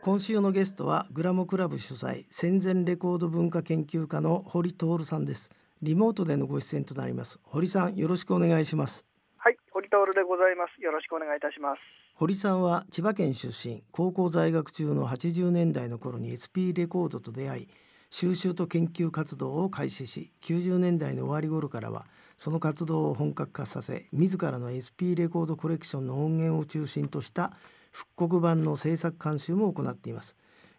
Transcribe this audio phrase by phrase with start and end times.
[0.00, 5.50] 今週のゲストはグラムクラブ主催戦前レコード文化研究家の堀徹さんです。
[5.82, 7.38] リモートでのご出演となります。
[7.42, 9.04] 堀さんよろしくお願いします。
[9.36, 10.82] はい堀徹でございます。
[10.82, 11.80] よろしくお願いいたします。
[12.14, 17.68] 堀さんは千葉県出身高校在学中の80年代の頃に SP レコードと出会い
[18.08, 27.52] 収集と研究活動を開始し90年代の終わり頃からはその活動を本格化させ自らの SP レコードコレクションの音源を中心とした
[27.90, 30.36] 復刻版の制作監修も行っています。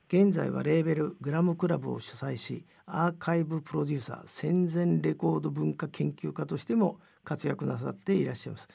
[0.09, 8.69] 現在はレーベルグラムクラブを主催しアーカイブプロデューサー戦前レコード文化研究家としても活躍なさっていらっしゃいます。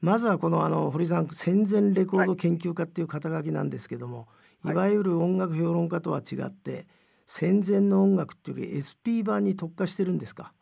[0.00, 4.28] まずはこのあの堀さん戦前レコード研究家っていう肩書きなんですけども、
[4.62, 6.86] はい、いわゆる音楽評論家とは違って
[7.26, 10.54] 戦前の音楽っていうより SP 版に特化してるんですか？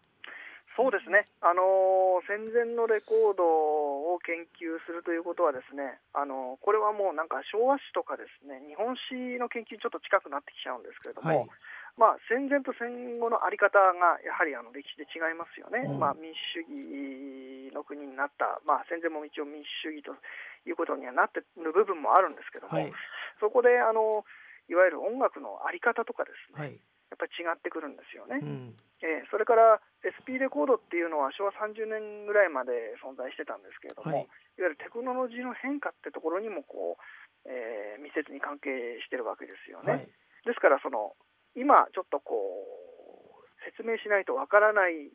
[0.79, 11.51] そうですね、あの戦前のレコードを研究するということは、ですね、あのこれはもうなんか昭和史とかですね日本史の研究にちょっと近くなってきちゃうんですけれども、はい、
[11.99, 20.15] まあ、戦前と戦後の在り方がやはりあの歴史で違いますよね、うん、まあ、民主主義の国になった、まあ、戦前も一応民主主義と
[20.63, 22.95] いうことにはなってる部分もあるんですけども、はい、
[23.43, 24.23] そこであの
[24.71, 26.79] いわゆる音楽の在り方とかですね、はい
[27.09, 34.29] やっぱり違ってくるんですよね、うん、えー、それから SP レコードっていうのは昭和30年ぐらいまで存在してたんですけれども、はい、
[34.61, 40.07] いわゆるテクノロジーの変化ってところにもこう、えー、密接に関係してるわけですよね、はい、
[40.45, 41.17] ですからその
[41.57, 45.11] 今ちょっとこう説明しないとわからない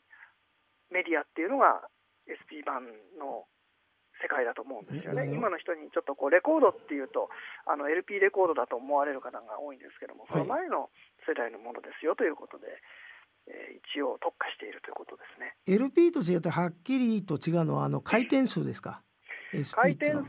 [0.92, 1.88] メディアっていうのが
[2.28, 3.46] SP 版の
[4.24, 7.28] 世界だと思うんですよね、今の人にちょっとこうレコードっていうと
[7.68, 10.90] あの LP レコードだと思われる方が多いんですけども、その前の
[11.28, 12.68] 世代のものですよということで、
[13.48, 15.56] えー、一応特化しているということですね。
[15.68, 19.04] LP と違ってはっきりと違うのはあの回転数ですか？
[19.76, 20.24] 回転数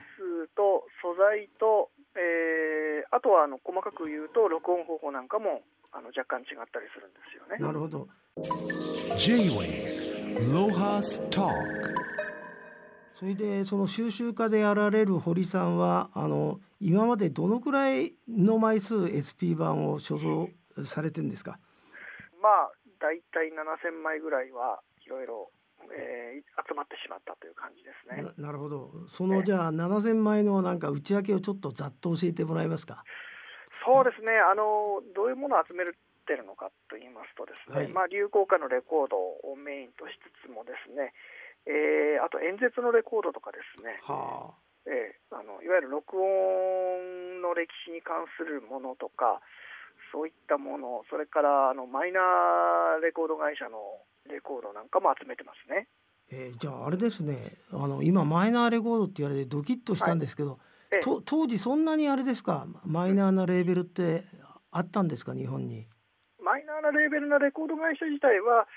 [0.55, 7.64] と素材と、えー、あとはあの細かく言うと録音方法なんかもあの若干違ったりするんですよね。
[7.64, 8.08] なるほど。
[9.17, 12.14] J-Way ロハスター
[13.24, 21.58] それでその収集家でやられる堀さんはあの今までどのくらいの枚数 SP 版を所蔵されてるんですか？
[22.42, 22.70] まあ
[23.01, 25.51] 大体7000枚ぐらいはいろいろ
[25.89, 28.29] えー、集まってしまったという感じですね。
[28.36, 28.92] なるほど。
[29.08, 33.05] そのじゃあ7000枚のなんか内訳をちょっとざっと教えてもらえますか？
[33.86, 34.33] そうですね。
[34.36, 35.85] あのどういうものを集め
[36.27, 40.12] てるのかと言いますとですね、はい、まあ流行歌のレコードをメインとし
[40.45, 41.12] つつもですね、
[41.67, 43.98] えー、あと演説のレコードとかですね。
[44.02, 44.55] はあ。
[44.86, 49.41] えー、あのいわゆる録音の歴史に関するものとか、
[50.13, 53.79] そういったもの、それからあのマイナーレコード会社の
[54.29, 55.89] レコードなんかも集めてますね。
[56.30, 57.36] えー、じゃああれですね
[57.73, 60.58] あの今マイナーレコードって言われてドキッとしたんですけど、はい
[60.92, 62.67] えと当時そんなにあれですか？
[62.85, 64.23] マイナーなレーベルって
[64.70, 65.35] あったんですか？
[65.35, 65.89] 日本に
[66.39, 68.69] マイナーなレーベルなレコード会社自体は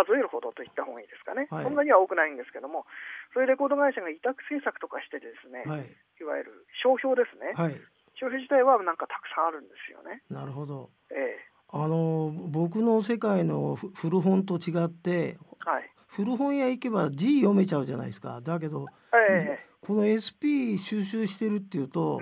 [0.00, 2.86] 数えるほどと言った方がいいですかね、はい、そんなには多くないんですけども
[3.34, 5.84] そういうレコード会社が委託制作とかしてですね、はい、
[6.20, 7.76] いわゆる商標ですね、はい、
[8.16, 10.22] 商標自体はなんかたくさんあるんですよね。
[10.28, 10.90] なるほど。
[11.10, 11.38] ええ。
[11.72, 18.40] あの僕の世界の古本と違って、はい、古本屋行けば字読めちゃうじゃないですか。
[18.42, 18.86] だけど、
[19.30, 22.20] ええ、この SP 収集してるっていうと、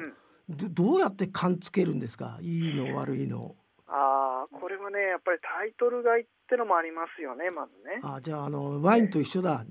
[0.49, 2.39] うん、どうやって勘つけるんですか？
[2.43, 3.57] いいの悪いの。
[3.87, 8.01] ああ、これはね、やっぱりタイトル買いってのもありますよね、まずね。
[8.01, 9.61] あじゃあ、あのワインと一緒だ。
[9.61, 9.69] はい。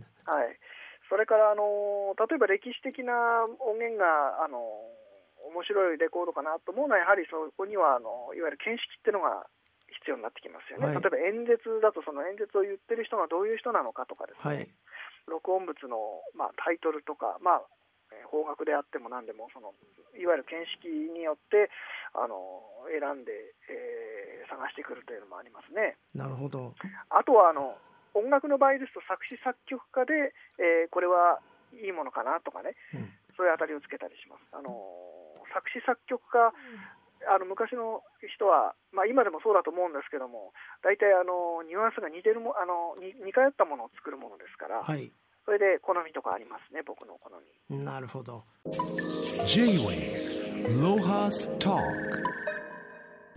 [1.09, 4.59] それからあの例えば歴史的な音源があの
[5.47, 9.47] 面白いレコードかなと思うのはやはりそこにはあのいわゆる見識っていうのが
[10.03, 14.67] 必要になってきますよね、はい、例えば演説だとその演説を言ってる人がどういう人なのかとかですね、はい、
[15.31, 17.67] 録音物の、まあ、タイトルとか、まあ、
[18.27, 19.73] 方角であっても何でもその
[20.19, 21.71] いわゆる見識によって
[22.13, 22.35] あの
[22.91, 23.31] 選んで、
[23.71, 25.97] えー、探してくるというのもありますね。
[26.13, 26.75] なるほど
[27.09, 27.77] あとはあの
[28.13, 31.39] 音楽の場合ですと作詞作曲家で、えー、これは
[31.71, 34.43] いいものかなとかね、うん、そういうあたりをつけたりします。
[34.51, 34.73] あの
[35.53, 36.53] 作詞作曲家
[37.25, 40.53] あの昔の人は、まあ、今でもそうだと思うんですけども
[40.83, 45.11] 大体あのニュアンスが似てるもあの似似通ったものを作るものですから、はい、
[45.47, 47.31] それで好みとかありますね僕の好
[47.69, 48.43] みなるほど
[49.47, 51.75] J-Way ロハスター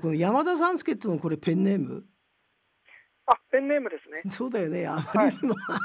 [0.02, 2.04] この山田三助っていうのこれペンネーム？
[3.26, 4.22] あ、ペンネームですね。
[4.32, 4.86] そうだよね。
[4.88, 5.78] あまりにも、はい、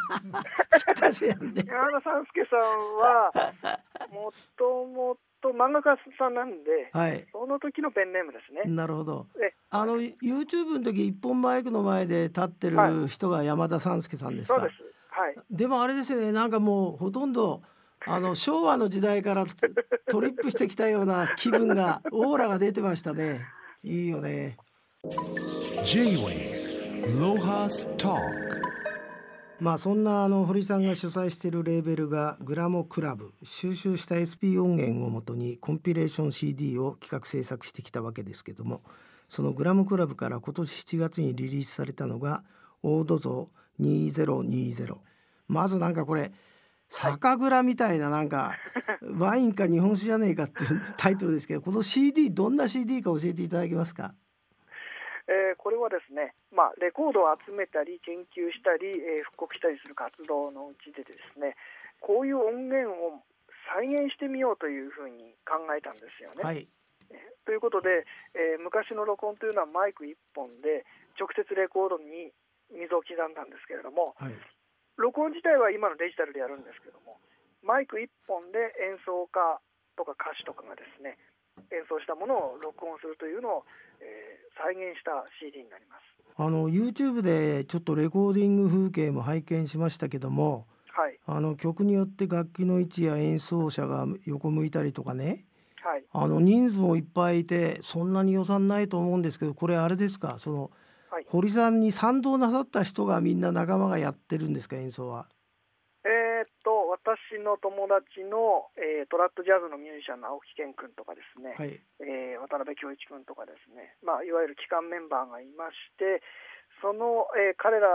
[0.82, 2.60] 山田三助さん
[2.96, 3.32] は
[4.10, 8.64] もともと漫画家さんなんで、はい、その時のペンネームですね。
[8.74, 9.28] なるほど。
[9.70, 14.60] あの YouTube の時一本マイクの前で立ってる人が山田三助さんですか？
[14.62, 14.82] そうです。
[15.16, 15.36] はい。
[15.50, 16.34] でもあれですね。
[16.34, 17.62] なんかもうほとんど
[18.06, 19.46] あの昭和の時代から
[20.12, 23.42] トリップしてきたような気分がオーラが出てましたね
[23.82, 24.58] いいよね
[25.86, 28.16] J-Way ロハスタ
[29.60, 38.84] まあそんなあの堀さんが主催しているレーベルがグラモクラブ収集した SP 音源をもとにコンピレーション CD を企画制作してきたわけですけども
[39.30, 42.44] そのグラムクラブから今年7月にリリースされたのが
[42.84, 44.98] 「オードゾー2020」
[45.48, 46.32] まずなんかこれ
[46.90, 48.56] 酒蔵みたいななんか
[49.18, 54.14] ワインか日本酒じゃねえかっていうタイトルですけどこの CD どんな CD か教えていただけますか？
[55.28, 61.56] えーこれはですね、まあ、レコードを集めたり研究したり、えー復刻したりする活動のうちでですね
[62.00, 63.24] こういう音源を
[63.74, 66.44] 再現してみようというふうに考えたんですよね。
[66.44, 66.68] はい。
[67.46, 68.06] ということで、
[68.36, 70.86] えー昔の録音というのはマイク1本で
[71.20, 72.32] 直接レコードに
[72.76, 74.34] 溝を刻んだんですけれどもはい。
[74.98, 77.20] 録音自体は今のデジタルでやるんですけども
[77.64, 79.60] マイク1本で演奏家
[79.98, 81.18] とか歌手とかがですね
[81.72, 83.66] 演奏したものを録音するというのを、
[84.00, 85.12] えー再現した
[85.44, 86.02] CD になります。
[86.38, 95.44] あの YouTube でちょっとレコーディング風景も拝見しましたけどもはい、あの曲によって楽器の位置や演奏者が横向いたりとかね。
[95.84, 96.06] はい。
[96.10, 100.40] あの人数もいっぱいいてそんなに予算ないと思うんですけどこれあれですか？
[100.40, 100.72] その
[101.16, 105.32] はい堀さんに賛同なさった人がみんな仲間がやってるんですか演奏は？
[106.04, 116.20] えーっと私の友達の、えートラッドジャズのミュージシャンの青木健君とかですね、はいえー渡辺恭一君とかですね、まあ、いわゆる機関メンバーがいまして
[116.84, 117.88] その、えー彼ら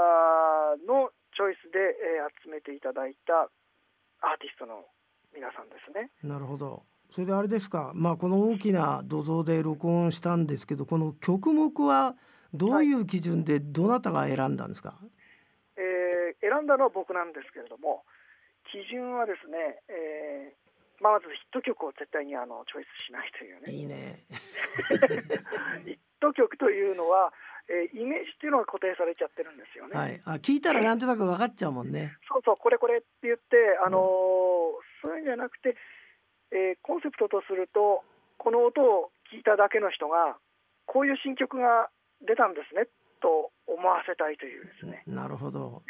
[0.88, 3.52] のチョイスで、えー集めていただいた
[4.25, 4.88] アーティストの
[5.37, 6.08] 皆さんですね。
[6.25, 6.88] なるほど。
[7.12, 12.17] それであれですか、まあ、この大きな土蔵で録音したんですけどこの曲目は
[12.55, 14.99] どういう基準でどなたが選んだんですか、
[15.76, 18.02] えー選んだのは僕なんですけれども
[18.73, 24.25] 基準はですね、えーまあ、まずヒット曲を絶対にあのチョイスしないというねいいね。
[25.85, 27.32] ヒット曲というのは、
[27.69, 29.96] えーイメージっていうのが固定されちゃってるんですよね。
[29.96, 32.17] はい、あ聞いたらなんとなく分かっちゃうもんね。
[32.29, 33.43] そうそう、これこれって言って、
[33.85, 34.00] あのー
[35.03, 35.76] そういうんじゃなくて、
[36.53, 38.05] えーコンセプトとすると、
[38.37, 40.37] この音を聞いただけの人が、
[40.85, 41.88] こういう新曲が
[42.26, 42.87] 出たんですね
[43.20, 45.82] と思わせたいというですね、なるほど。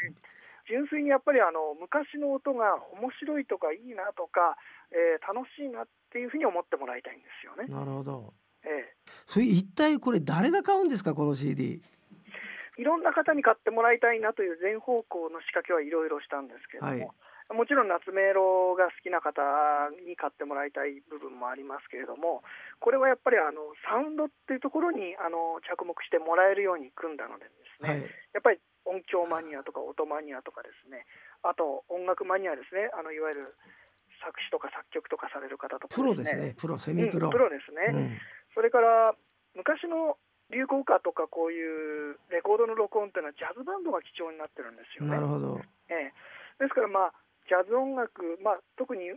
[0.69, 4.57] 純粋にやっぱりあの昔の音が面白いとかいいなとか、
[4.91, 7.67] えー楽しいなっていうふうに思ってもらいたいんですよね。
[7.71, 8.35] なるほど。
[8.65, 8.95] ええ
[9.27, 11.83] それ一体これ誰が買うんですかこの CD。
[12.79, 17.15] いろんな方に買ってもらいたいなという全方向の仕掛けはいろいろしたんですけれども、
[17.51, 19.43] もちろん夏メロが好きな方
[20.07, 22.43] に買ってもらいたい部分もありますけれども、
[22.79, 28.01] これはやっぱりあのサウンドっていうところにあの着目してもらえるように組んだのでですね、はい。
[28.33, 31.07] やっぱり音響マニアとか音マニアとかですね、
[31.43, 33.55] あと音楽マニアですね、あのいわゆる
[34.23, 36.55] 作詞とか作曲とかされる方とかプロですね。
[36.55, 37.29] プロセミプロ。
[37.29, 37.91] うんプロですね。
[37.91, 38.19] うん
[38.55, 39.15] それから
[39.55, 40.19] 昔の
[40.51, 45.15] 流行歌とかこういうレコードの録音っていうのはジャズバンドが貴重になってるんですよね。
[45.15, 45.63] なるほど。
[45.89, 46.13] ええ、
[46.59, 47.15] ですからまあ
[47.51, 49.11] ジャズ音楽、まあ、特に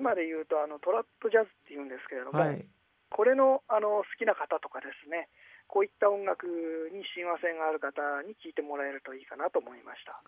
[0.00, 2.64] 今で言うとあのトラッドジャズっていうんですけれども、はい。
[3.12, 5.28] これのあの好きな方とかですね
[5.68, 6.46] こういった音楽
[6.90, 10.20] に親和性がある方に聴いてもらえるといいかなと思いました。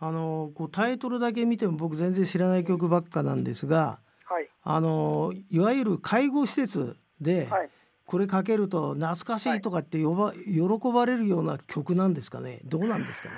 [0.00, 7.70] あのこうタイトルだけ見ても僕全然知らない曲ばっかなんですが、はい、あのいわゆる介護施設ではい
[8.06, 12.60] これかけると懐かしいとかって呼ば、喜ばれるような曲なんですかね？
[12.66, 13.34] どうなんですかね？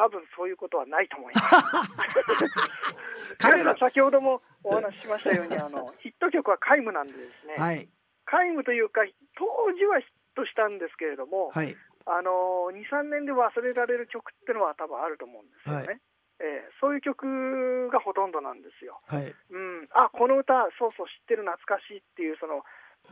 [0.00, 3.36] 多分そういうことはないと思います。
[3.36, 3.76] 彼ら。
[3.76, 7.86] 先ほどもお話ししましたようにあの ヒット曲は皆無なんでですね、はい。
[8.24, 9.04] 皆無というか
[9.36, 11.76] 当時はヒットしたんですけれども、はい。
[12.06, 16.00] あの23年で忘れられる曲っていうのは多分あると思うんですよね、はい。
[16.40, 19.34] えーそういう曲がほとんどなんですよ、はい。
[19.50, 22.64] うん、あこの歌そうそう知ってる懐かしいっていうその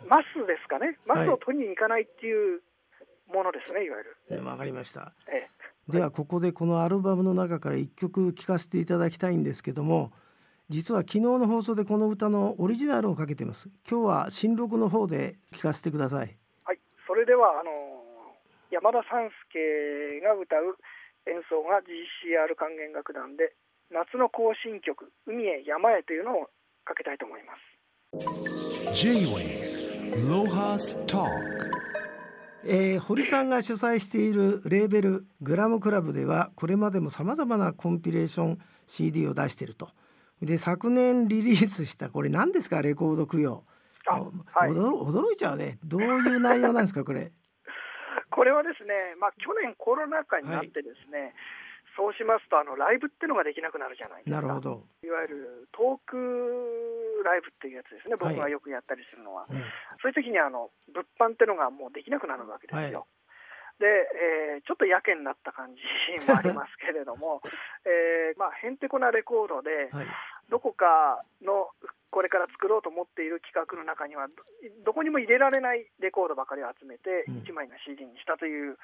[0.07, 0.99] マスですかね。
[1.05, 2.63] マスを取りに行かないっていう
[3.29, 3.99] ものですねいわ
[4.31, 5.13] ゆる、わかりました。
[5.29, 5.49] え
[5.89, 10.13] ではここでこのアルバムの中から一曲聴かせていただきたいんですけども
[10.69, 13.71] 実は昨日の放送でこの歌のオリジナルをかけてます。
[13.89, 16.37] 今日は新録の方で聴かせてください。
[16.65, 17.71] はい、それではあの
[18.71, 20.77] 山田三介が歌う
[21.25, 23.55] 演奏が GCR 管弦楽団で
[23.91, 26.51] 夏の行進曲「海へ山へ」というのを
[26.85, 28.95] かけたいと思います。
[28.95, 31.25] J-Way ロハスタ
[32.65, 39.89] えー堀さんが主催しているレーベルグラムクラブではこれまでもさまざまなコンピレーション CD を出していると。
[40.43, 42.83] で昨年リリースしたこれ何ですか？
[42.83, 43.65] レコード供養。
[44.07, 44.71] あはい。
[44.73, 45.79] 驚驚いちゃうね。
[45.85, 47.33] どういう内容なんですかこれ？
[48.31, 51.35] これはですね、まあ、去年コロナ禍になってですね、
[51.99, 54.39] そうしますとあのライブっていうのができなくなるじゃないですか。
[54.39, 56.15] なるほど、いわゆるトーク
[57.27, 58.15] ライブっていうやつですね。
[58.15, 59.59] 僕がよくやったりするのは、うん。
[59.99, 63.11] そういう時にあの物販っていうのがもうできなくなるわけですよ。
[63.83, 63.87] で、
[64.55, 65.83] えーちょっとやけになった感じ
[66.27, 67.43] もありますけれども、
[67.87, 70.07] えーまあ、へんてこなレコードで、はい。
[70.51, 71.71] どこかの
[72.11, 74.35] これから作ろうと思っている企画の中にはど
[74.85, 77.35] どこにも入れられないレコードばかりを集めてうん。
[77.43, 78.79] 1枚の CD にしたという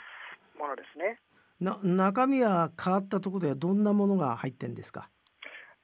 [0.59, 1.21] ものですね。
[1.61, 5.11] な中身は変わったところではどんなものが入ってんですか？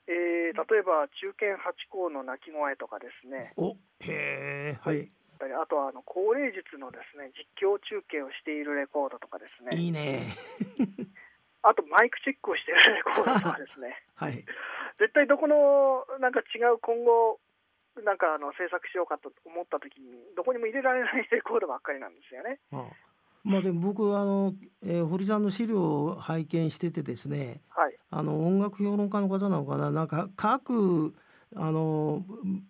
[0.06, 3.52] えー例えば中堅八甲の鳴き声とかですね。
[3.56, 5.10] おへえはい。
[5.40, 9.76] あとはあの高齢術のですね実況中継をしているレコードとかですね。
[9.80, 10.26] いいね。
[11.62, 14.02] あとマイクチェックをしているレコードとかですね。
[14.16, 14.44] はい。
[14.98, 17.38] 絶対どこのなんか違う今後
[18.04, 22.58] なんかあの制作しようかと思った時にどこにも入れられないレコードばっかりなんですよね。
[22.72, 22.84] あ
[23.44, 24.54] まあでも僕あの、
[24.84, 27.96] えー堀さんの資料を拝見しててですねはい。
[28.10, 31.14] あの音楽評論家の方なのかななんか各
[31.56, 32.24] あの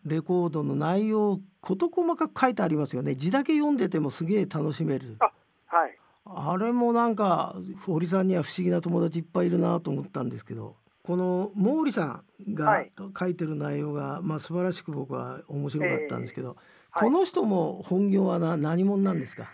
[0.04, 3.14] レコードの内容事細かく書いてありますよね。
[3.14, 5.16] 字だけ読んでてもすげえ楽しめる。
[5.18, 5.24] あ
[5.66, 5.98] はい。
[6.24, 12.92] あれもなんか堀さんには不思議な友達いっぱいいるなと思ったんですけどこの毛利さんがはい。
[13.18, 16.56] 書いてる内容が、まあ素晴らしく僕は面白かったんですけど、
[16.90, 17.08] はい。
[17.08, 19.50] この人も本業はな何者なんですか？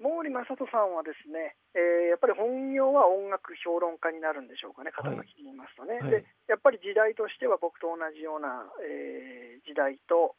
[0.00, 6.10] 毛利正人さんはですね、えーやっぱり本業は音楽評論家になるんでしょうかね、肩書きで言いますとね、はい。
[6.10, 6.24] で。
[6.48, 10.34] やっぱり時代としては僕と同じような、えー時代と、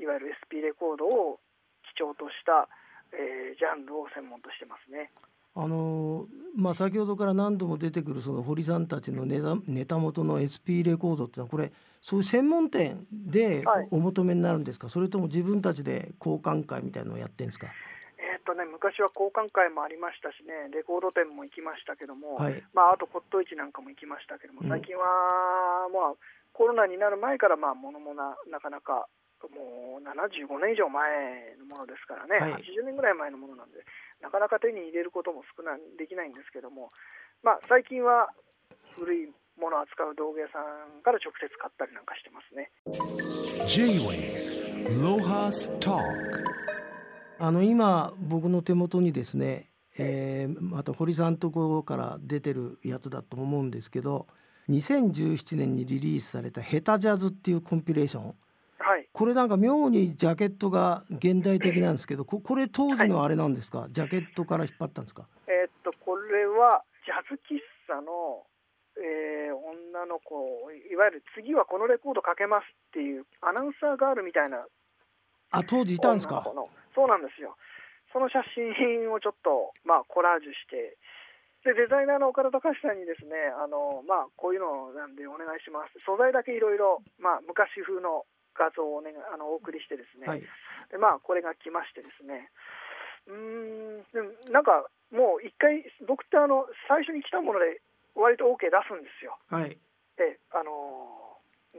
[0.00, 1.38] いわゆる SP レコードを
[1.94, 2.68] 基調とした、
[3.12, 5.12] えージャンルを専門としてますね。
[5.54, 6.24] あの
[6.56, 13.88] まあ先ほどから何度も出てくるその堀さんたちのネタネタ元の SP レコードってのはこれそういう専門店ではい。
[13.92, 17.66] お求めになるんですか、それとも自分たちで交換会みたいのをやってんですか？
[17.66, 17.91] えー
[18.42, 22.58] っとね、昔は交換会もありましたしね、レコード店も行きましたけども、はい。
[22.74, 24.68] まあ、あと骨董市なんかも行きましたけども、うん。
[24.68, 25.06] 最近は、
[25.94, 26.18] まあ、
[26.52, 29.06] コロナになる前から、まあ、ものもななかなか、
[29.42, 32.62] もう75年以上前のものですからね、はい。
[32.62, 33.86] 80年ぐらい前のものなんで、
[34.20, 36.90] なかなか手に入れることも少ないできないんですけども、
[37.42, 38.28] まあ、最近は
[38.98, 42.70] 古いものを扱う道具屋さんから直接買ったりなんかしてますね。
[47.38, 49.66] あの今僕の手元にですね、
[49.98, 54.26] えーまた堀さんとこから出てるやつだと思うんですけど
[54.70, 58.34] 2017年にリリースされた「ヘタジャズ」っていうコンピレーション。
[58.78, 59.08] はい。
[59.12, 65.26] これなんか妙にジャケットが現代的なんですけどここれ当時のあれなんですか、ジャケットから引っ張ったんですか？
[65.46, 68.46] えーっとこれはジャズ喫茶の、
[68.96, 69.54] えー
[69.92, 74.64] 女の子いわゆる次はこのレコードかけますっていうアナウンサーガールみたいな
[75.52, 76.42] あ当時いたんですか？
[76.94, 77.56] そうなんですよ。
[78.12, 80.98] その写真をちょっと、まあ、コラージュして
[81.64, 85.96] でデザイナーの岡田隆さんにですねあの、まあ、こういうのなんでお願いします。
[86.04, 90.42] 素材だけいろいろまあ昔風の画像をお,、ね、あのお送りしてですね、はい。
[90.90, 92.50] でまあこれが来ましてですね。
[93.28, 97.80] うーんなんかもう一回僕ってあの最初に来たもので
[98.18, 99.38] 割と OK 出すんですよ。
[99.48, 99.78] はい。
[100.18, 101.21] であの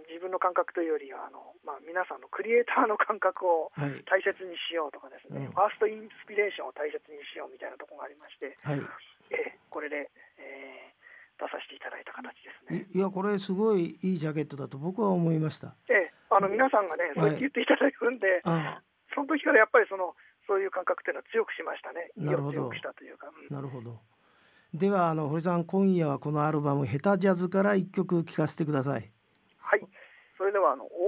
[0.10, 4.02] 自分の感覚というよりはあの、まあ、皆さんのクリエイターの感覚をはい。
[4.10, 5.54] 大切にしようとかですね、うん。
[5.54, 8.82] ファーストインスピレーションを大切にしようみたいなところがありまして、はい。
[9.32, 10.94] えーこれで、えー
[11.34, 12.86] 出させていただいた形ですね。
[12.94, 15.74] いいやこれすごいいいジャケットだと僕は思いました。
[15.90, 18.82] えーあの皆さんがね、そう言っていただくんで、あ
[19.14, 20.16] その時からやっぱりその
[20.48, 22.10] そういう感覚っていうのは強くしましたね。
[22.18, 22.58] なるほど。
[22.58, 23.28] 意を強くしたというか。
[23.28, 23.56] うん。
[23.56, 24.00] なるほど。
[24.74, 29.12] ではあの堀さん今夜はこのアルバム「ヘタジャズ」から一曲聴かせてくださいはい。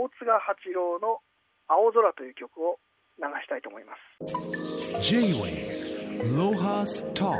[0.06, 1.20] 大津賀八郎の
[1.68, 2.78] 青空という曲を
[3.18, 3.96] 流したいと思いま
[4.28, 5.02] す。
[5.02, 7.36] J-Wave Lohas Talk.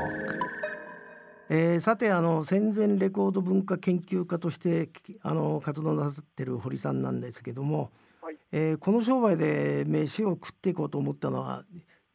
[1.48, 8.36] えーさてあの戦前レコード文化研究家としてきあの活動なさってる堀さんなんですけども、はい。
[8.50, 11.62] えーこの商売で飯を食っていこうと思ったのは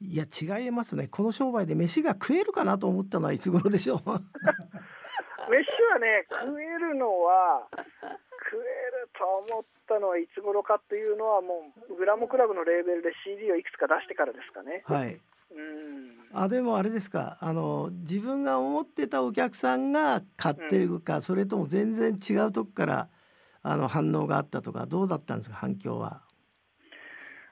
[0.02, 1.08] いや違いますね。
[1.08, 4.00] この商売で飯が食えるかなと思ったのはいつ頃でしょう？
[4.06, 4.12] 飯
[5.94, 14.84] はね食えるのは食えると思ったのはいつ頃かっていうのはもうグラムクラブのレーベルで CD をいくつか出してからですかね。
[14.86, 15.18] はい。
[15.52, 16.30] うん。
[16.34, 17.38] あでもあれですか。
[17.42, 23.10] あの自分が思ってたお客さんが買ってるか、それとも全然違うとこから
[23.64, 26.24] あの反応があったとかどうだったんですか反響は？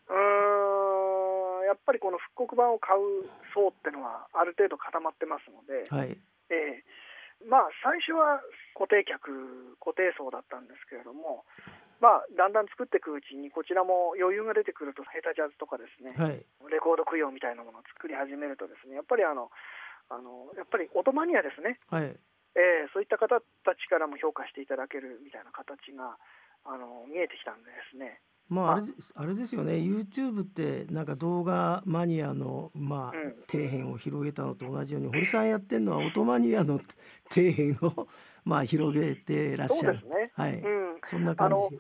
[0.08, 1.68] うーん。
[1.68, 6.18] やっぱりこの復刻版を買う層ってのはある程度固まってますので、はい。
[6.50, 6.84] ええ。
[7.46, 8.42] まあ最初は
[8.80, 11.44] 固定客固定層だったんですけれども、
[12.00, 16.40] まあ、だんだん作っていくうちにこちらも余裕が出てくるとヘタジャズとかですね、はい。
[16.72, 19.52] レコード供養みたいなものを作り始めるとですねやっぱりあの
[20.08, 21.78] あのやっぱり音マニアですね。
[21.92, 22.16] はい。
[22.56, 26.18] えーそういった方たちからも評価していただけるみたいな形が
[26.66, 28.20] あの見えてきたんでですね。
[28.50, 28.80] まああ。
[28.80, 29.74] れですあれですよね。
[29.74, 33.36] YouTube ってなんか動画マニアのまあうん。
[33.52, 36.80] 底辺を広げたのと同じように堀さんやってるのは音マニアの
[37.30, 38.08] 底辺を
[38.46, 40.00] まあ広げてらっしゃる。
[40.10, 40.32] ね。
[40.34, 41.78] はい、うん、そんな感じ。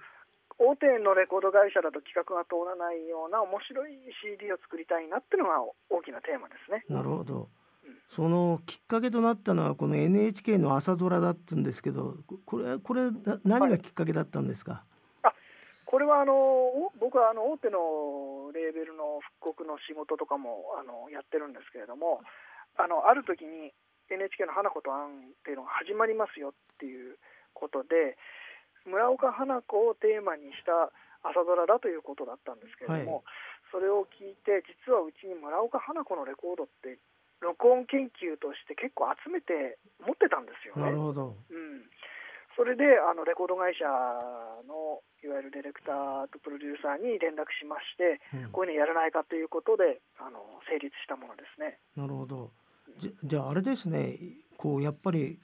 [0.59, 6.83] 大手のレコード会社だと企画が通らないような面白い CD を作りたいなっていうのが大きなテーマですね。
[6.89, 7.47] なるほど。
[7.85, 7.95] うん。
[8.07, 14.83] そのきっかけとなったのはこの NHK の朝ドラだったんですけどここれこれな何がきっかけだったんですか、
[15.89, 22.21] これはあのお僕はあの大手のレーベルの復刻の仕事とかもあのやってるんですけれども
[22.77, 23.73] あのある時に
[24.09, 27.17] NHK の「花子とアン」っていうのが始まりますよっていう
[27.53, 28.17] ことで
[28.85, 30.91] 村岡花子をテーマにした
[31.23, 33.23] 朝ドラだということだったんですけれども、はい。
[33.71, 36.97] それを聞いて実はうちに村岡花子のレコードって
[37.39, 40.83] 録音研究として結構集めて持ってたんですよね。
[40.83, 41.35] なるほど。
[41.49, 41.85] うん、
[42.55, 43.85] それであのレコード会社
[44.67, 48.51] のいわゆるディレクターとプロデューサーに連絡しまして、うん。
[48.51, 50.39] こういうのやらないかということであの
[50.71, 51.79] 成立したものですね。
[51.95, 52.51] なるほど
[52.97, 54.17] じじゃああれですね
[54.57, 55.39] こうやっぱり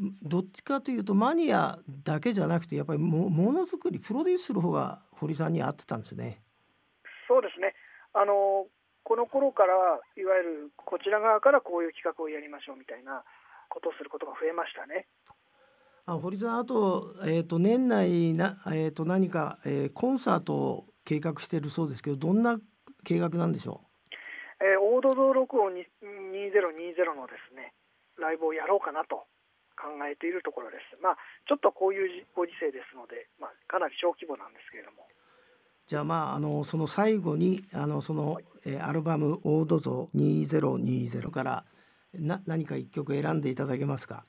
[0.00, 6.42] んどっちかというとマニアだけじゃなくてやっぱりもものづくりプロデュースする方が堀さんに合ってたんですね。
[7.28, 7.74] そうですね
[8.12, 8.66] あの
[9.02, 9.74] この頃から
[10.16, 13.22] いわゆるこちら側からこういう企画をやりましょうみたいな
[13.68, 15.06] ことをすることが増えましたね。
[16.06, 22.58] あ堀さんあと,、えー、と年内な、えー、と何か、えーコンサートを計画しているそうですけどどんな
[23.04, 23.82] 計画なんでしょ
[24.60, 25.84] えー、オード録音に
[26.50, 27.72] 2020のですね
[28.18, 29.26] ライブをやろうかなと
[29.76, 31.02] 考えているところです。
[31.02, 31.16] まあ
[31.48, 35.02] ちょっとこういうご時世ですので、まあ、かなり小規模なんですけれども。
[35.02, 35.14] う
[35.86, 41.64] じゃあまああのその最後にあのその、えーアルバム「オードゾ2020」から
[42.14, 44.24] な何か一曲選んでいただけますか？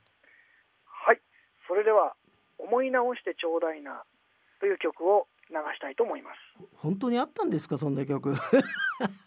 [0.85, 1.21] はい、
[1.67, 2.15] それでは
[2.57, 4.03] 「思い直してちょうだいな」
[4.59, 6.37] という曲を流したいと思います。
[6.77, 8.33] 本当にあったんですかそんな曲。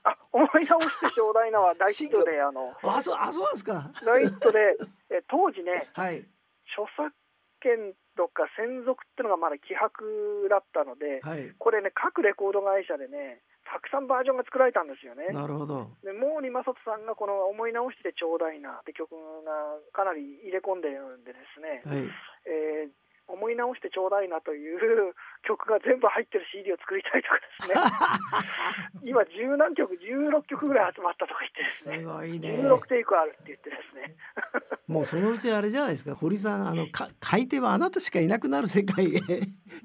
[0.04, 3.90] あ、思い直してちょうだいなは大ヒットで、 あのあそうあそうですか。
[4.04, 4.76] 大ヒットで、
[5.10, 6.26] え当時ね、はい。
[6.72, 7.12] 著作
[7.60, 11.54] 権とか専属っていうのがまだ希薄だったので、はい。
[11.58, 15.28] これね各レコード会社でね、たくさんバージョンが作られたんですよね。
[15.28, 15.90] なるほど。
[16.02, 19.14] で毛利正人さんがこの「思い直してちょうだいな」って曲
[19.44, 22.08] がかなり入れ込んでるんでですね、はい。
[22.46, 22.90] えー
[23.28, 25.14] 思い直してちょうだいなという
[25.46, 29.04] 曲が全部入ってる CD を作りたいとかですね。
[29.04, 32.48] 今十何曲16曲ぐらい集まったとか言ってですすねごいね。
[32.64, 34.16] 16テイクあるって言ってですね。
[34.88, 36.14] もうそのうちあれじゃないですか。
[36.14, 39.18] 堀さんあのか買い手はあなたしかいなくなる世界へ。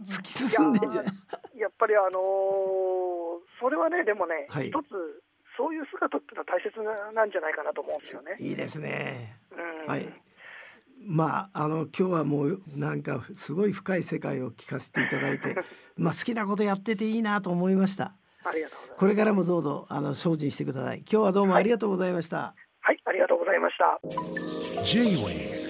[0.03, 1.13] 突き進んでんじゃない
[1.59, 3.13] やっぱりあのー
[3.59, 4.67] それはねでもね、はい。
[4.69, 5.23] 一つ
[5.55, 8.35] そういう姿っていうのは大切ななんじゃないかなと思うんですよね。
[8.39, 9.37] いいですね。
[9.51, 9.87] うん。
[9.87, 10.05] はい
[11.05, 15.55] まああの今日はもうなんかすごい深い世界を聞かせていただいて
[15.97, 18.13] まあ好きなことやってていいなと思いました。
[18.43, 18.99] ありがとうございます。
[18.99, 20.99] これからもどうぞあの精進してください。
[20.99, 23.99] 今日はどうもありがとうございました、はい、ありがとうございました。
[24.85, 25.63] J-Wave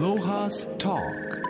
[0.00, 1.43] Lohas Talk